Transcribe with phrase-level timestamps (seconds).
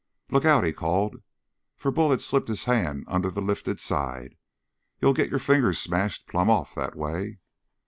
[0.31, 1.17] "Look out!" he called,
[1.77, 4.33] for Bull had slipped his hand under the lifted side.
[4.99, 7.37] "You'll get your fingers smashed plumb off that way."